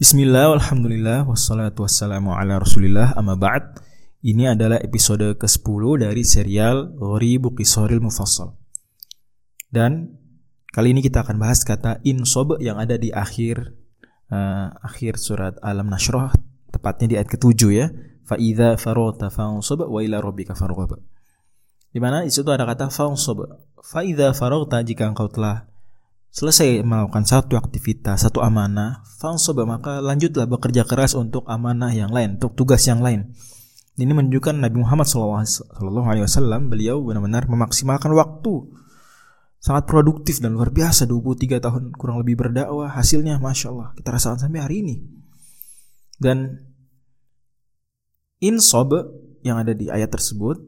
Bismillah, 0.00 0.56
Alhamdulillah, 0.56 1.28
wassalatu 1.28 1.84
wassalamu 1.84 2.32
ala 2.32 2.56
rasulillah, 2.56 3.12
amma 3.12 3.36
ba'd. 3.36 3.76
Ini 4.24 4.56
adalah 4.56 4.80
episode 4.80 5.36
ke-10 5.36 5.82
dari 6.00 6.24
serial 6.24 6.96
Ghoribu 6.96 7.52
Qisoril 7.52 8.00
Mufassal. 8.00 8.56
Dan 9.68 10.16
kali 10.72 10.96
ini 10.96 11.04
kita 11.04 11.20
akan 11.20 11.36
bahas 11.36 11.60
kata 11.60 12.00
insob 12.08 12.56
yang 12.64 12.80
ada 12.80 12.96
di 12.96 13.12
akhir 13.12 13.76
uh, 14.32 14.72
akhir 14.80 15.20
surat 15.20 15.60
Alam 15.60 15.92
Nashrah 15.92 16.32
Tepatnya 16.72 17.06
di 17.06 17.14
ayat 17.20 17.28
ke-7 17.28 17.60
ya. 17.68 17.86
Fa'idha 18.24 18.80
farota 18.80 19.28
fa'unsob 19.28 19.84
wa 19.84 20.00
ila 20.00 20.24
rabbika 20.24 20.56
farghab. 20.56 20.96
Di 21.92 22.00
mana 22.00 22.24
di 22.24 22.32
situ 22.32 22.48
ada 22.48 22.64
kata 22.64 22.88
fa'unsob. 22.88 23.44
Fa'idha 23.84 24.32
farota 24.32 24.80
jika 24.80 25.04
engkau 25.04 25.28
telah 25.28 25.68
selesai 26.32 26.80
melakukan 26.80 27.28
satu 27.28 27.60
aktivitas, 27.60 28.24
satu 28.24 28.40
amanah, 28.40 29.04
fansoba 29.20 29.68
maka 29.68 30.00
lanjutlah 30.00 30.48
bekerja 30.48 30.88
keras 30.88 31.12
untuk 31.12 31.44
amanah 31.44 31.92
yang 31.92 32.08
lain, 32.08 32.40
untuk 32.40 32.56
tugas 32.56 32.82
yang 32.88 33.04
lain. 33.04 33.36
Ini 34.00 34.08
menunjukkan 34.08 34.56
Nabi 34.56 34.80
Muhammad 34.80 35.04
SAW 35.04 35.44
beliau 36.72 37.04
benar-benar 37.04 37.44
memaksimalkan 37.44 38.16
waktu 38.16 38.64
sangat 39.62 39.86
produktif 39.86 40.42
dan 40.42 40.58
luar 40.58 40.74
biasa 40.74 41.06
23 41.06 41.62
tahun 41.62 41.82
kurang 41.94 42.18
lebih 42.18 42.34
berdakwah 42.34 42.90
hasilnya 42.90 43.38
masya 43.38 43.70
Allah 43.70 43.94
kita 43.94 44.10
rasakan 44.10 44.38
sampai 44.42 44.58
hari 44.58 44.82
ini 44.82 44.94
dan 46.18 46.66
insob 48.42 48.90
yang 49.46 49.62
ada 49.62 49.70
di 49.70 49.86
ayat 49.86 50.10
tersebut 50.10 50.58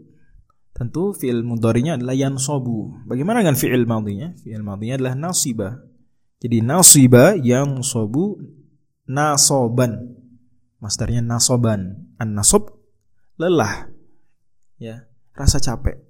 Tentu 0.75 1.15
fi'il 1.15 1.47
mudhari'nya 1.47 1.95
adalah 1.95 2.19
yansobu. 2.19 3.07
Bagaimana 3.07 3.47
dengan 3.47 3.55
fi'il 3.55 3.87
madhinya? 3.87 4.35
Fi'il 4.43 4.67
madhinya 4.67 4.99
adalah 4.99 5.15
nasiba. 5.15 5.79
Jadi 6.43 6.67
nasiba 6.67 7.39
yang 7.39 7.87
sobu 7.87 8.43
nasoban. 9.07 10.19
Masdarnya 10.83 11.23
nasoban. 11.23 12.11
An-nasob 12.19 12.75
lelah. 13.39 13.87
Ya, 14.83 15.07
rasa 15.39 15.63
capek. 15.63 16.03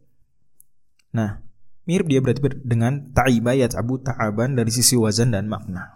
Nah, 1.12 1.44
mirip 1.84 2.08
dia 2.08 2.24
berarti 2.24 2.40
dengan 2.64 3.12
ta'iba 3.12 3.52
abu 3.76 4.00
ta'aban 4.00 4.56
dari 4.56 4.72
sisi 4.72 4.96
wazan 4.96 5.28
dan 5.36 5.44
makna. 5.44 5.92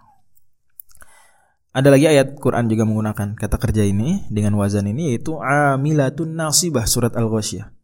Ada 1.73 1.89
lagi 1.89 2.05
ayat 2.05 2.37
Quran 2.37 2.69
juga 2.69 2.85
menggunakan 2.85 3.33
kata 3.33 3.57
kerja 3.57 3.81
ini 3.81 4.29
dengan 4.29 4.57
wazan 4.61 4.85
ini 4.85 5.13
yaitu 5.13 5.41
amilatun 5.41 6.37
nasibah 6.37 6.85
surat 6.85 7.13
Al-Ghasyiyah 7.17 7.78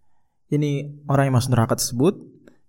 ini 0.56 1.04
orang 1.12 1.30
yang 1.30 1.36
masuk 1.38 1.52
neraka 1.54 1.76
tersebut 1.76 2.16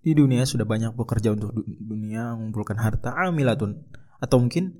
di 0.03 0.15
dunia 0.15 0.47
sudah 0.47 0.67
banyak 0.67 0.95
bekerja 0.95 1.35
untuk 1.35 1.55
dunia 1.65 2.35
mengumpulkan 2.35 2.79
harta 2.79 3.15
amilatun. 3.15 3.87
Atau 4.19 4.43
mungkin 4.43 4.75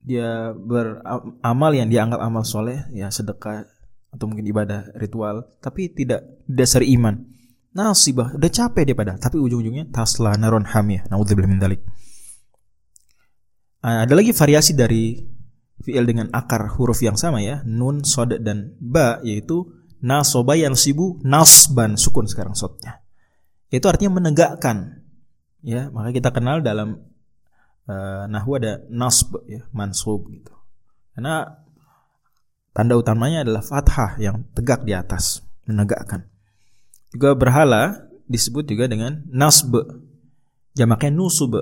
dia 0.00 0.56
beramal 0.56 1.72
yang 1.76 1.88
dianggap 1.92 2.20
amal 2.22 2.46
soleh 2.46 2.88
ya 2.94 3.12
sedekah 3.12 3.66
atau 4.08 4.24
mungkin 4.24 4.48
ibadah 4.48 4.96
ritual 4.96 5.44
tapi 5.60 5.92
tidak 5.92 6.24
dasar 6.48 6.80
iman. 6.80 7.28
Nasibah 7.68 8.32
udah 8.32 8.50
capek 8.50 8.90
dia 8.90 8.96
pada 8.96 9.20
tapi 9.20 9.36
ujung-ujungnya 9.36 9.92
tasla 9.92 10.34
naron 10.40 10.64
hamiyah 10.64 11.04
naudzubillah 11.12 11.46
min 11.46 11.60
dalik 11.60 11.84
ada 13.82 14.14
lagi 14.14 14.34
variasi 14.34 14.74
dari 14.74 15.14
fi'il 15.78 16.02
dengan 16.02 16.26
akar 16.34 16.66
huruf 16.74 16.98
yang 16.98 17.14
sama 17.14 17.38
ya 17.38 17.62
nun 17.62 18.02
sod 18.02 18.34
dan 18.42 18.74
ba 18.82 19.22
yaitu 19.22 19.77
nasoba 19.98 20.54
yang 20.54 20.78
sibu 20.78 21.18
nasban 21.26 21.98
sukun 21.98 22.26
sekarang 22.30 22.54
sotnya. 22.54 23.02
Itu 23.68 23.86
artinya 23.90 24.18
menegakkan. 24.22 25.04
Ya 25.60 25.90
maka 25.90 26.14
kita 26.14 26.30
kenal 26.30 26.62
dalam 26.62 27.02
uh, 27.90 28.24
nahwu 28.30 28.62
ada 28.62 28.84
nasb 28.88 29.42
ya 29.50 29.66
mansub 29.74 30.28
gitu. 30.30 30.54
Karena 31.16 31.58
tanda 32.70 32.94
utamanya 32.94 33.42
adalah 33.42 33.62
fathah 33.64 34.16
yang 34.22 34.46
tegak 34.54 34.86
di 34.86 34.94
atas 34.94 35.42
menegakkan. 35.66 36.30
Juga 37.10 37.34
berhala 37.34 38.06
disebut 38.30 38.70
juga 38.70 38.86
dengan 38.86 39.24
nasb. 39.28 39.82
Jamaknya 40.78 41.10
nusub. 41.10 41.58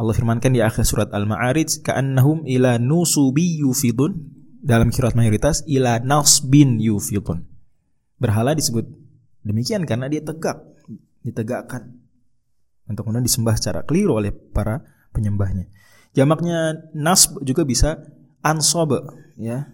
Allah 0.00 0.14
firmankan 0.16 0.54
di 0.54 0.64
akhir 0.64 0.86
surat 0.88 1.12
Al-Ma'arij 1.12 1.84
ka'annahum 1.84 2.48
ila 2.48 2.80
nusubi 2.80 3.60
yufidun 3.60 4.39
dalam 4.60 4.92
kirat 4.92 5.16
mayoritas 5.16 5.64
ila 5.64 5.98
bin 6.46 6.78
yufidun. 6.78 7.48
Berhala 8.20 8.52
disebut 8.52 8.84
demikian 9.42 9.88
karena 9.88 10.06
dia 10.06 10.20
tegak, 10.20 10.60
ditegakkan. 11.24 11.96
Untuk 12.84 13.06
kemudian 13.06 13.24
disembah 13.24 13.56
secara 13.56 13.86
keliru 13.86 14.20
oleh 14.20 14.34
para 14.34 14.84
penyembahnya. 15.16 15.70
Jamaknya 16.12 16.90
nasb 16.92 17.40
juga 17.46 17.62
bisa 17.64 18.02
ansob 18.42 18.92
ya. 19.38 19.70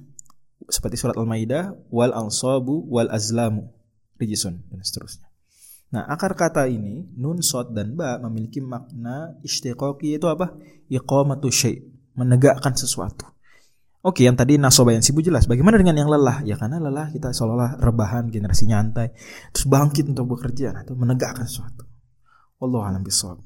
Seperti 0.67 0.99
surat 0.99 1.15
Al-Maidah 1.15 1.75
wal 1.95 2.11
ansobu 2.11 2.85
wal 2.91 3.09
azlamu 3.09 3.71
rijisun 4.19 4.67
dan 4.67 4.83
seterusnya. 4.83 5.27
Nah, 5.95 6.03
akar 6.11 6.35
kata 6.35 6.67
ini 6.67 7.07
nun 7.15 7.39
sod 7.39 7.71
dan 7.71 7.95
ba 7.95 8.19
memiliki 8.19 8.59
makna 8.59 9.39
istiqoqi 9.47 10.19
itu 10.19 10.27
apa? 10.27 10.59
Iqamatu 10.91 11.47
syai, 11.47 11.79
menegakkan 12.19 12.75
sesuatu. 12.75 13.36
Oke, 14.06 14.22
yang 14.22 14.39
tadi 14.39 14.55
nasoba 14.55 14.94
yang 14.94 15.03
sibuk 15.03 15.27
jelas. 15.27 15.50
Bagaimana 15.50 15.83
dengan 15.83 15.99
yang 15.99 16.06
lelah? 16.06 16.47
Ya 16.47 16.55
karena 16.55 16.78
lelah 16.78 17.11
kita 17.11 17.34
seolah-olah 17.34 17.83
rebahan, 17.83 18.31
generasi 18.31 18.71
nyantai, 18.71 19.11
terus 19.50 19.67
bangkit 19.67 20.06
untuk 20.06 20.39
bekerja, 20.39 20.87
itu 20.87 20.94
menegakkan 20.94 21.43
sesuatu. 21.43 21.83
Allah 22.62 22.95
alam 22.95 23.03
bisawab. 23.03 23.43